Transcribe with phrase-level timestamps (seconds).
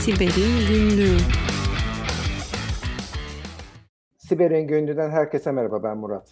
[0.00, 1.16] Siber'in Günlüğü
[4.18, 6.28] Siber'in Günlüğü'nden herkese merhaba ben Murat.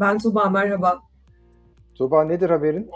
[0.00, 0.98] Ben Tuba merhaba.
[1.94, 2.90] Tuba nedir haberin?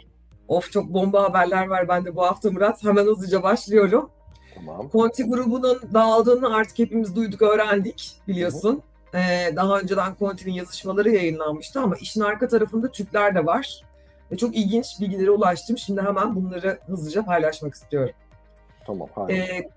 [0.48, 2.84] Of çok bomba haberler var bende bu hafta Murat.
[2.84, 4.10] Hemen hızlıca başlıyorum.
[4.54, 4.90] Tamam.
[4.92, 8.82] Conti grubunun dağıldığını artık hepimiz duyduk, öğrendik biliyorsun.
[9.14, 13.82] Ee, daha önceden Conti'nin yazışmaları yayınlanmıştı ama işin arka tarafında Türkler de var.
[14.32, 15.78] Ve çok ilginç bilgilere ulaştım.
[15.78, 18.14] Şimdi hemen bunları hızlıca paylaşmak istiyorum.
[18.86, 19.42] Tamam harika.
[19.42, 19.70] Ee,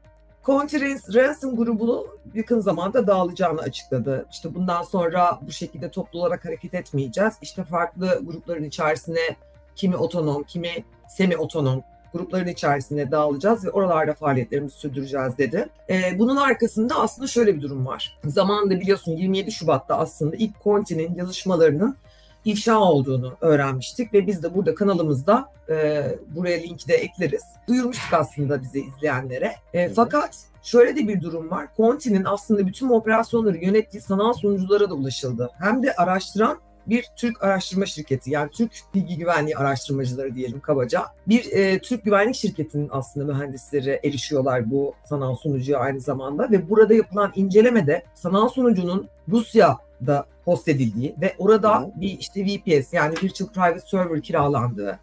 [0.45, 0.81] Conti
[1.13, 4.25] Ransom grubunu yakın zamanda dağılacağını açıkladı.
[4.31, 7.33] İşte bundan sonra bu şekilde toplu olarak hareket etmeyeceğiz.
[7.41, 9.35] İşte farklı grupların içerisine
[9.75, 10.69] kimi otonom, kimi
[11.09, 15.69] semi otonom grupların içerisinde dağılacağız ve oralarda faaliyetlerimizi sürdüreceğiz dedi.
[15.89, 18.19] Ee, bunun arkasında aslında şöyle bir durum var.
[18.25, 21.97] Zamanında biliyorsun 27 Şubat'ta aslında ilk Conti'nin yazışmalarının
[22.45, 26.03] ifşa olduğunu öğrenmiştik ve biz de burada kanalımızda e,
[26.35, 27.43] buraya linki de ekleriz.
[27.67, 29.55] Duyurmuştuk aslında bizi izleyenlere.
[29.73, 31.67] E, fakat şöyle de bir durum var.
[31.77, 35.49] Conti'nin aslında bütün operasyonları yönettiği sanal sunuculara da ulaşıldı.
[35.59, 41.05] Hem de araştıran bir Türk araştırma şirketi yani Türk bilgi güvenliği araştırmacıları diyelim kabaca.
[41.27, 46.93] Bir e, Türk güvenlik şirketinin aslında mühendisleri erişiyorlar bu sanal sunucuya aynı zamanda ve burada
[46.93, 49.07] yapılan incelemede sanal sunucunun
[50.01, 51.91] Rusya'da host edildiği ve orada Hı.
[51.95, 54.99] bir işte VPS yani Virtual Private Server kiralandığı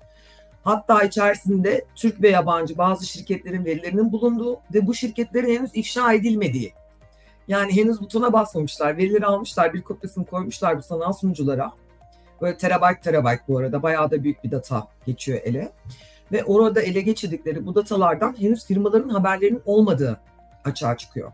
[0.65, 6.73] Hatta içerisinde Türk ve yabancı bazı şirketlerin verilerinin bulunduğu ve bu şirketlerin henüz ifşa edilmediği.
[7.49, 11.73] Yani henüz butona basmamışlar, verileri almışlar, bir kopyasını koymuşlar bu sanal sunuculara.
[12.41, 15.73] Böyle terabayt terabayt bu arada bayağı da büyük bir data geçiyor ele.
[16.33, 20.21] Ve orada ele geçirdikleri bu datalardan henüz firmaların haberlerinin olmadığı
[20.65, 21.33] açığa çıkıyor.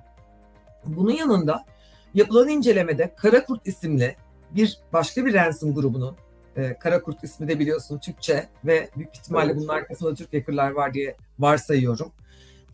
[0.86, 1.64] Bunun yanında
[2.14, 4.16] yapılan incelemede Karakurt isimli
[4.50, 6.16] bir başka bir ransom grubunun
[6.56, 11.16] e, Karakurt ismi de biliyorsun Türkçe ve büyük ihtimalle bunun arkasında Türk hackerlar var diye
[11.38, 12.12] varsayıyorum.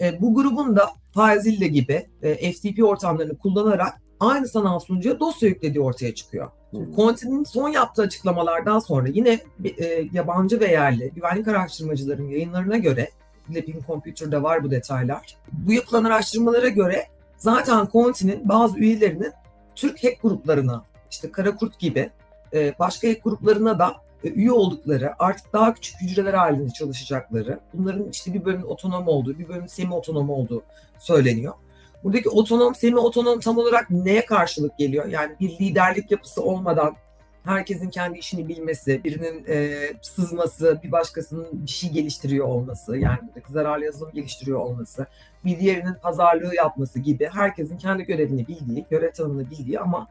[0.01, 5.85] E, bu grubun da Fazille gibi e, FTP ortamlarını kullanarak aynı sanal sunucuya dosya yüklediği
[5.85, 6.51] ortaya çıkıyor.
[6.71, 6.79] Hı.
[6.97, 13.11] Conti'nin son yaptığı açıklamalardan sonra yine e, yabancı ve yerli güvenlik araştırmacıların yayınlarına göre
[13.51, 15.37] Lapin Computer'da var bu detaylar.
[15.53, 17.07] Bu yapılan araştırmalara göre
[17.37, 19.33] zaten Conti'nin bazı üyelerinin
[19.75, 22.11] Türk hack gruplarına işte Karakurt gibi
[22.53, 28.09] e, başka hack gruplarına da e, üye oldukları, artık daha küçük hücreler halinde çalışacakları, bunların
[28.11, 30.63] işte bir bölümün otonom olduğu, bir bölümün semi otonom olduğu
[30.99, 31.55] söyleniyor.
[32.05, 35.07] Buradaki otonom, semi otonom tam olarak neye karşılık geliyor?
[35.07, 36.97] Yani bir liderlik yapısı olmadan
[37.45, 43.19] herkesin kendi işini bilmesi, birinin e, sızması, bir başkasının bir şey geliştiriyor olması, yani
[43.51, 45.07] zararlı yazılım geliştiriyor olması,
[45.45, 50.09] bir diğerinin pazarlığı yapması gibi herkesin kendi görevini bildiği, görev tanımını bildiği ama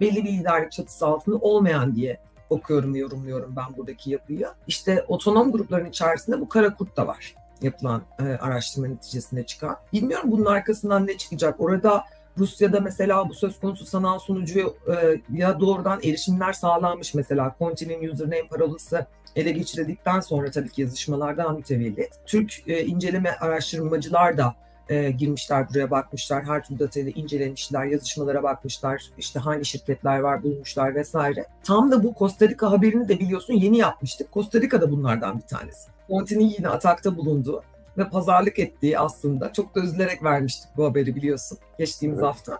[0.00, 2.20] belli bir liderlik çatısı altında olmayan diye
[2.50, 4.48] okuyorum ve yorumluyorum ben buradaki yapıyı.
[4.66, 9.76] İşte otonom grupların içerisinde bu kara kurt da var yapılan e, araştırma neticesinde çıkan.
[9.92, 11.60] Bilmiyorum bunun arkasından ne çıkacak.
[11.60, 12.04] Orada
[12.38, 18.48] Rusya'da mesela bu söz konusu sanal sunucuya e, ya doğrudan erişimler sağlanmış mesela Conti'nin username
[18.48, 22.10] parolası ele geçirildikten sonra tabii ki yazışmalardan mütevellit.
[22.26, 24.54] Türk e, inceleme araştırmacılar da
[24.88, 26.44] e, girmişler buraya bakmışlar.
[26.44, 29.10] Her türlü datayı da incelemişler, yazışmalara bakmışlar.
[29.18, 31.46] işte hangi şirketler var bulmuşlar vesaire.
[31.64, 34.32] Tam da bu Costa Rica haberini de biliyorsun yeni yapmıştık.
[34.32, 35.90] Costa Rica da bunlardan bir tanesi.
[36.08, 37.62] Conti'nin yine atakta bulunduğu
[37.98, 42.28] ve pazarlık ettiği aslında çok da üzülerek vermiştik bu haberi biliyorsun geçtiğimiz Evet.
[42.28, 42.58] hafta.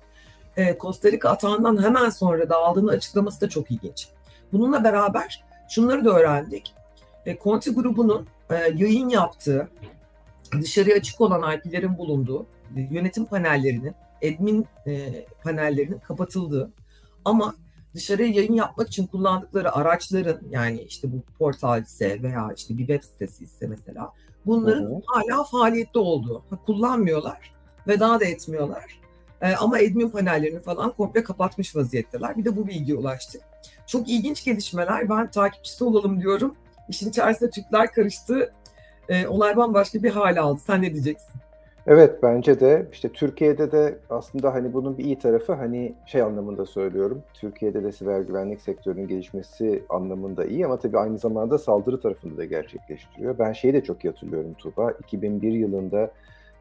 [0.56, 4.08] E, Costa Rica atağından hemen sonra dağıldığını açıklaması da çok ilginç.
[4.52, 6.74] Bununla beraber şunları da öğrendik.
[7.26, 9.69] E, Conti grubunun e, yayın yaptığı,
[10.52, 16.70] dışarıya açık olan IP'lerin bulunduğu, e, yönetim panellerinin, admin e, panellerinin kapatıldığı
[17.24, 17.54] ama
[17.94, 23.03] dışarıya yayın yapmak için kullandıkları araçların yani işte bu portal ise veya işte bir web
[23.03, 24.12] sitesi ise mesela
[24.46, 25.00] bunların Hı hı.
[25.06, 26.42] hala faaliyette olduğu.
[26.66, 27.52] Kullanmıyorlar
[27.86, 29.00] ve daha da etmiyorlar.
[29.40, 32.36] E, ama admin panellerini falan komple kapatmış vaziyetteler.
[32.36, 33.42] Bir de bu bilgiye ulaştık.
[33.86, 35.10] Çok ilginç gelişmeler.
[35.10, 36.54] Ben takipçisi olalım diyorum.
[36.88, 38.52] İşin içerisinde Türkler karıştı.
[39.09, 40.60] E, olay bambaşka bir hale aldı.
[40.66, 41.34] Sen ne diyeceksin?
[41.86, 46.66] Evet bence de işte Türkiye'de de aslında hani bunun bir iyi tarafı hani şey anlamında
[46.66, 47.22] söylüyorum.
[47.34, 52.44] Türkiye'de de siber güvenlik sektörünün gelişmesi anlamında iyi ama tabii aynı zamanda saldırı tarafında da
[52.44, 53.38] gerçekleştiriyor.
[53.38, 54.91] Ben şeyi de çok iyi hatırlıyorum Tuğba.
[54.91, 56.10] 2001 yılında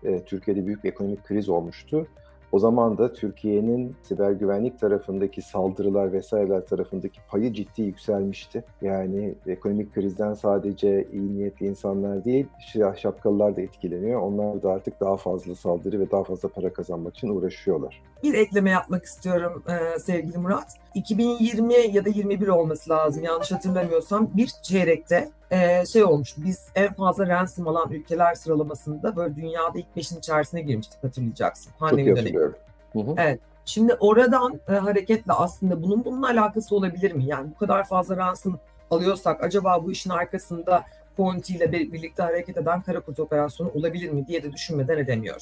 [0.04, 2.08] e, Türkiye'de büyük bir ekonomik kriz olmuştu.
[2.56, 8.64] O zaman da Türkiye'nin siber güvenlik tarafındaki saldırılar vesaireler tarafındaki payı ciddi yükselmişti.
[8.82, 12.48] Yani ekonomik krizden sadece iyi niyetli insanlar değil,
[12.96, 14.22] şapkalılar da etkileniyor.
[14.22, 18.04] Onlar da artık daha fazla saldırı ve daha fazla para kazanmak için uğraşıyorlar.
[18.24, 19.64] Bir ekleme yapmak istiyorum
[20.00, 20.78] sevgili Murat.
[20.96, 26.42] 2020 ya da 21 olması lazım yanlış hatırlamıyorsam bir çeyrekte e, şey olmuştu.
[26.46, 31.72] Biz en fazla ransom alan ülkeler sıralamasında böyle dünyada ilk beşin içerisine girmiştik hatırlayacaksın.
[31.80, 32.56] Pandemi Çok.
[32.94, 33.16] Hı hı.
[33.18, 33.40] Evet.
[33.66, 37.26] Şimdi oradan e, hareketle aslında bunun bununla alakası olabilir mi?
[37.26, 38.60] Yani bu kadar fazla ransom
[38.92, 40.84] alıyorsak acaba bu işin arkasında
[41.18, 45.42] Conti ile birlikte hareket eden kara kurt operasyonu olabilir mi diye de düşünmeden edemiyorum.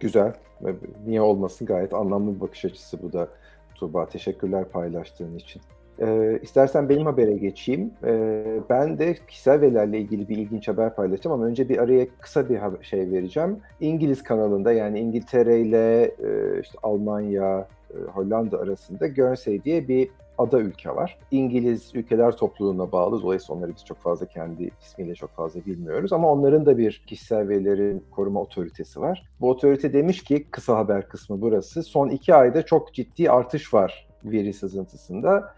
[0.00, 0.32] Güzel.
[1.06, 3.28] Niye olmasın gayet anlamlı bir bakış açısı bu da
[3.78, 4.08] Tuğba.
[4.08, 5.62] Teşekkürler paylaştığın için.
[6.00, 7.90] Ee, istersen benim habere geçeyim.
[8.04, 12.48] Ee, ben de kişisel verilerle ilgili bir ilginç haber paylaşacağım ama önce bir araya kısa
[12.48, 13.56] bir şey vereceğim.
[13.80, 20.08] İngiliz kanalında yani İngiltere ile e, işte Almanya, e, Hollanda arasında Guernsey diye bir
[20.38, 21.18] ada ülke var.
[21.30, 23.22] İngiliz ülkeler topluluğuna bağlı.
[23.22, 26.12] Dolayısıyla onları biz çok fazla kendi ismiyle çok fazla bilmiyoruz.
[26.12, 29.28] Ama onların da bir kişisel verilerin koruma otoritesi var.
[29.40, 31.82] Bu otorite demiş ki kısa haber kısmı burası.
[31.82, 35.54] Son iki ayda çok ciddi artış var veri sızıntısında.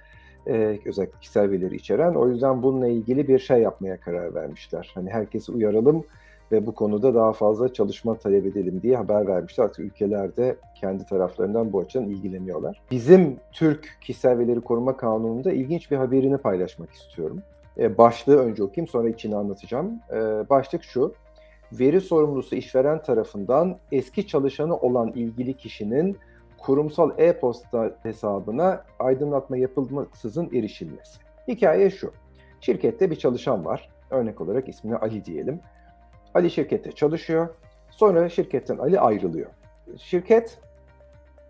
[0.47, 2.15] Ee, özellikle kişisel verileri içeren.
[2.15, 4.93] O yüzden bununla ilgili bir şey yapmaya karar vermişler.
[4.95, 6.05] Hani herkesi uyaralım
[6.53, 9.65] ve bu konuda daha fazla çalışma talep edelim diye haber vermişler.
[9.65, 12.83] Artık ülkeler de kendi taraflarından bu açıdan ilgileniyorlar.
[12.91, 17.43] Bizim Türk Kişisel Verileri Koruma Kanunu'nda ilginç bir haberini paylaşmak istiyorum.
[17.79, 20.01] Ee, başlığı önce okuyayım sonra içini anlatacağım.
[20.13, 20.17] Ee,
[20.51, 21.15] başlık şu.
[21.73, 26.17] Veri sorumlusu işveren tarafından eski çalışanı olan ilgili kişinin
[26.61, 31.21] kurumsal e-posta hesabına aydınlatma yapılmaksızın erişilmesi.
[31.49, 32.13] Hikaye şu.
[32.61, 33.89] Şirkette bir çalışan var.
[34.11, 35.61] Örnek olarak ismini Ali diyelim.
[36.35, 37.49] Ali şirkette çalışıyor.
[37.91, 39.51] Sonra şirketten Ali ayrılıyor.
[39.99, 40.59] Şirket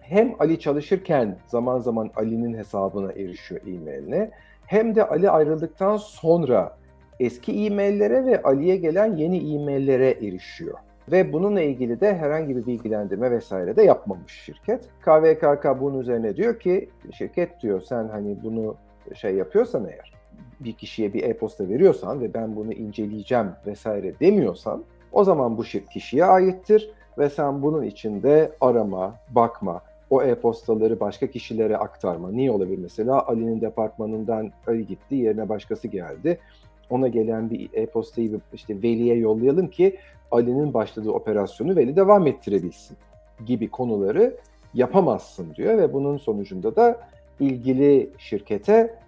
[0.01, 4.31] hem Ali çalışırken zaman zaman Ali'nin hesabına erişiyor e-mailine
[4.67, 6.77] hem de Ali ayrıldıktan sonra
[7.21, 10.79] eski e-maillere ve Ali'ye gelen yeni e-maillere erişiyor.
[11.13, 14.89] Ve bununla ilgili de herhangi bir bilgilendirme vesaire de yapmamış şirket.
[15.01, 18.77] KVKK bunun üzerine diyor ki şirket diyor sen hani bunu
[19.15, 20.13] şey yapıyorsan eğer
[20.61, 26.25] bir kişiye bir e-posta veriyorsan ve ben bunu inceleyeceğim vesaire demiyorsan o zaman bu kişiye
[26.25, 32.31] aittir ve sen bunun içinde arama, bakma, o e-postaları başka kişilere aktarma.
[32.31, 33.27] Niye olabilir mesela?
[33.27, 36.39] Ali'nin departmanından Ali gitti, yerine başkası geldi.
[36.91, 39.97] Ona gelen bir e-postayı işte Veli'ye yollayalım ki
[40.31, 42.97] Ali'nin başladığı operasyonu Veli devam ettirebilsin
[43.47, 44.37] gibi konuları
[44.75, 47.01] yapamazsın diyor ve bunun sonucunda da
[47.41, 48.99] ilgili şirkete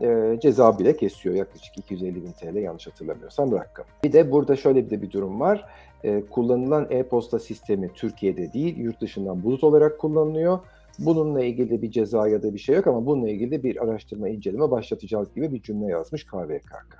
[0.00, 1.34] e, ceza bile kesiyor.
[1.34, 3.86] Yaklaşık 250 bin TL yanlış hatırlamıyorsam rakam.
[4.04, 5.64] Bir de burada şöyle bir de bir durum var.
[6.04, 10.58] E, kullanılan e-posta sistemi Türkiye'de değil, yurt dışından bulut olarak kullanılıyor.
[10.98, 14.70] Bununla ilgili bir ceza ya da bir şey yok ama bununla ilgili bir araştırma, inceleme
[14.70, 16.98] başlatacağız gibi bir cümle yazmış KVKK.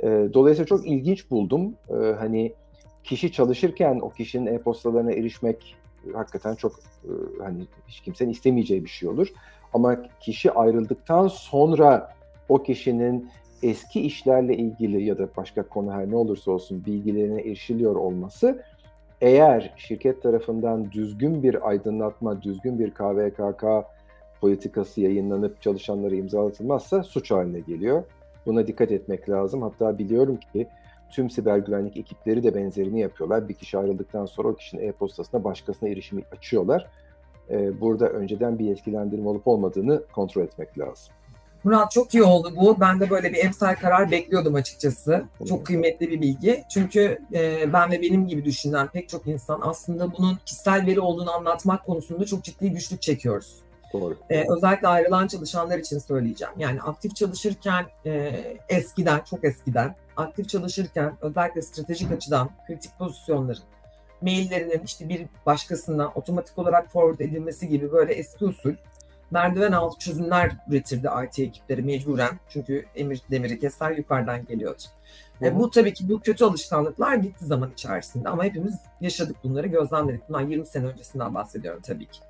[0.00, 1.74] E, dolayısıyla çok ilginç buldum.
[1.90, 2.52] E, hani
[3.04, 5.76] kişi çalışırken o kişinin e-postalarına erişmek
[6.14, 6.72] hakikaten çok
[7.04, 7.10] e,
[7.42, 9.28] hani hiç kimsenin istemeyeceği bir şey olur.
[9.74, 12.14] Ama kişi ayrıldıktan sonra
[12.48, 13.30] o kişinin
[13.62, 18.62] eski işlerle ilgili ya da başka konu her ne olursa olsun bilgilerine erişiliyor olması
[19.20, 23.64] eğer şirket tarafından düzgün bir aydınlatma, düzgün bir KVKK
[24.40, 28.02] politikası yayınlanıp çalışanlara imzalatılmazsa suç haline geliyor.
[28.46, 29.62] Buna dikkat etmek lazım.
[29.62, 30.68] Hatta biliyorum ki
[31.10, 33.48] tüm siber güvenlik ekipleri de benzerini yapıyorlar.
[33.48, 36.90] Bir kişi ayrıldıktan sonra o kişinin e-postasına başkasına erişimi açıyorlar.
[37.50, 41.14] Ee, burada önceden bir yetkilendirme olup olmadığını kontrol etmek lazım.
[41.64, 42.80] Murat çok iyi oldu bu.
[42.80, 45.24] Ben de böyle bir emsal karar bekliyordum açıkçası.
[45.48, 46.64] Çok kıymetli bir bilgi.
[46.70, 51.32] Çünkü e, ben ve benim gibi düşünen pek çok insan aslında bunun kişisel veri olduğunu
[51.32, 53.56] anlatmak konusunda çok ciddi güçlük çekiyoruz.
[53.92, 54.16] Doğru.
[54.30, 56.54] Ee, özellikle ayrılan çalışanlar için söyleyeceğim.
[56.58, 58.32] Yani aktif çalışırken e,
[58.68, 63.62] eskiden, çok eskiden aktif çalışırken özellikle stratejik açıdan kritik pozisyonların
[64.22, 68.74] maillerinin işte bir başkasına otomatik olarak forward edilmesi gibi böyle eski usul
[69.30, 72.38] merdiven altı çözümler üretirdi IT ekipleri mecburen.
[72.48, 74.82] Çünkü emir demiri keser yukarıdan geliyordu.
[75.42, 80.28] E, bu tabii ki bu kötü alışkanlıklar gitti zaman içerisinde ama hepimiz yaşadık bunları, gözlemledik.
[80.28, 82.20] Bundan 20 sene öncesinden bahsediyorum tabii ki.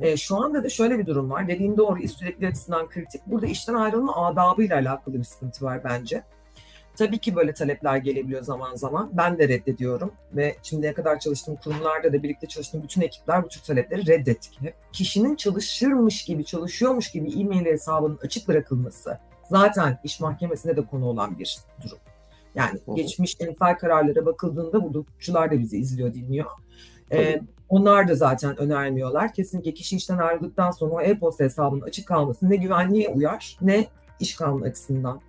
[0.00, 1.48] E, şu anda da şöyle bir durum var.
[1.48, 3.22] Dediğin doğru, iş sürekli açısından kritik.
[3.26, 6.22] Burada işten ayrılma adabıyla alakalı bir sıkıntı var bence.
[6.96, 9.10] Tabii ki böyle talepler gelebiliyor zaman zaman.
[9.12, 13.60] Ben de reddediyorum ve şimdiye kadar çalıştığım kurumlarda da birlikte çalıştığım bütün ekipler bu tür
[13.60, 14.74] talepleri reddettik hep.
[14.92, 19.18] Kişinin çalışırmış gibi, çalışıyormuş gibi e-mail hesabının açık bırakılması
[19.50, 21.98] zaten iş mahkemesinde de konu olan bir durum.
[22.54, 22.94] Yani Hı.
[22.94, 26.50] geçmiş emsal kararlara bakıldığında burada hukukçular da bizi izliyor, dinliyor.
[27.12, 29.34] Ee, onlar da zaten önermiyorlar.
[29.34, 33.86] Kesinlikle kişi işten ayrıldıktan sonra o e-posta hesabının açık kalması ne güvenliğe uyar ne
[34.20, 35.20] iş kanunu açısından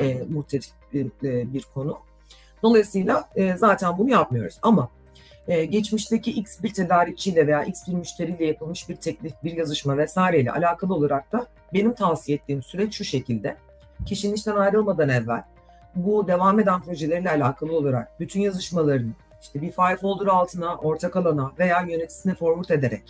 [0.00, 0.66] e, muhtelif
[0.96, 1.98] bir, e, bir konu.
[2.62, 4.58] Dolayısıyla e, zaten bunu yapmıyoruz.
[4.62, 4.88] Ama
[5.48, 10.52] e, geçmişteki X bir tedarikçiyle veya X bir müşteriyle yapılmış bir teklif, bir yazışma vesaireyle
[10.52, 13.56] alakalı olarak da benim tavsiye ettiğim süreç şu şekilde.
[14.06, 15.42] Kişinin işten ayrılmadan evvel
[15.94, 19.12] bu devam eden projeleriyle alakalı olarak bütün yazışmalarını
[19.42, 23.02] işte bir file folder altına, ortak alana veya yöneticisine forward ederek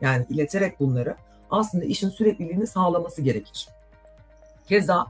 [0.00, 1.16] yani ileterek bunları
[1.50, 3.68] aslında işin sürekliliğini sağlaması gerekir.
[4.68, 5.06] Keza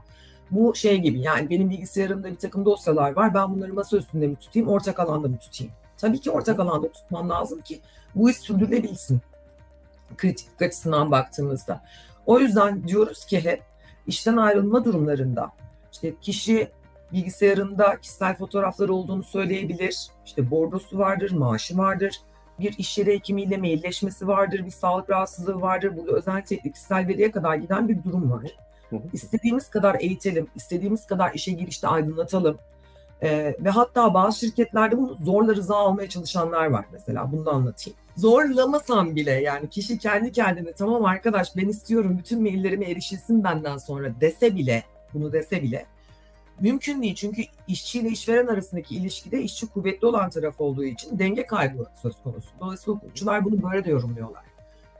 [0.51, 3.33] bu şey gibi yani benim bilgisayarımda bir takım dosyalar var.
[3.33, 5.73] Ben bunları masa üstünde mi tutayım, ortak alanda mı tutayım?
[5.97, 7.79] Tabii ki ortak alanda tutmam lazım ki
[8.15, 9.21] bu iş sürdürülebilsin.
[10.17, 11.83] Kritik açısından baktığımızda.
[12.25, 13.63] O yüzden diyoruz ki hep
[14.07, 15.51] işten ayrılma durumlarında
[15.91, 16.71] işte kişi
[17.13, 20.07] bilgisayarında kişisel fotoğrafları olduğunu söyleyebilir.
[20.25, 22.21] İşte bordosu vardır, maaşı vardır.
[22.59, 25.97] Bir iş yeri hekimiyle mailleşmesi vardır, bir sağlık rahatsızlığı vardır.
[25.97, 28.55] Burada özellikle kişisel veriye kadar giden bir durum var.
[29.13, 32.57] İstediğimiz kadar eğitelim, istediğimiz kadar işe girişte aydınlatalım.
[33.23, 37.31] Ee, ve hatta bazı şirketlerde bunu zorla rıza almaya çalışanlar var mesela.
[37.31, 37.97] Bunu da anlatayım.
[38.17, 44.11] Zorlamasam bile yani kişi kendi kendine tamam arkadaş ben istiyorum bütün maillerime erişilsin benden sonra
[44.21, 44.83] dese bile
[45.13, 45.85] bunu dese bile
[46.59, 47.15] mümkün değil.
[47.15, 52.13] Çünkü işçi ile işveren arasındaki ilişkide işçi kuvvetli olan taraf olduğu için denge kaybı söz
[52.23, 52.49] konusu.
[52.59, 54.52] Dolayısıyla hukukçular bunu böyle de yorumluyorlar.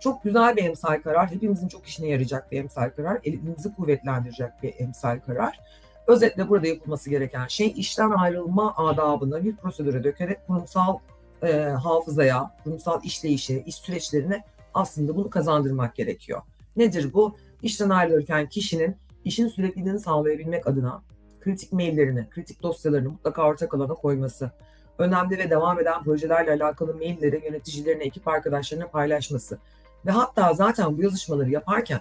[0.04, 1.32] Çok güzel bir emsal karar.
[1.32, 3.20] Hepimizin çok işine yarayacak bir emsal karar.
[3.24, 5.60] Elimizi kuvvetlendirecek bir emsal karar.
[6.08, 10.98] Özetle burada yapılması gereken şey işten ayrılma adabını bir prosedüre dökerek kurumsal
[11.44, 14.44] e, hafızaya, kurumsal işleyişe, iş süreçlerine
[14.74, 16.42] aslında bunu kazandırmak gerekiyor.
[16.76, 17.36] Nedir bu?
[17.62, 18.96] İşten ayrılırken kişinin
[19.26, 21.02] işin sürekliliğini sağlayabilmek adına
[21.42, 24.52] kritik maillerini, kritik dosyalarını mutlaka ortak alana koyması,
[24.98, 29.60] önemli ve devam eden projelerle alakalı mailleri yöneticilerine, ekip arkadaşlarına paylaşması
[30.06, 32.00] ve hatta zaten bu yazışmaları yaparken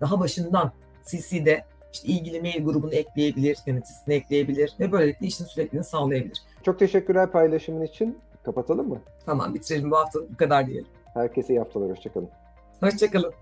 [0.00, 0.72] daha başından
[1.06, 6.42] CC'de işte ilgili mail grubunu ekleyebilir, yöneticisini ekleyebilir ve böylelikle işin sürekliliğini sağlayabilir.
[6.62, 8.18] Çok teşekkürler paylaşımın için.
[8.42, 9.00] Kapatalım mı?
[9.26, 10.86] Tamam bitirelim bu hafta bu kadar diyelim.
[11.14, 11.90] Herkese iyi haftalar.
[11.90, 12.28] Hoşçakalın.
[12.80, 13.32] Hoşçakalın.